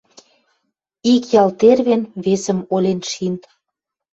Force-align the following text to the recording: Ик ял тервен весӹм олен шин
Ик 1.13 1.23
ял 1.41 1.49
тервен 1.59 2.01
весӹм 2.23 2.59
олен 2.73 2.99
шин 3.11 3.35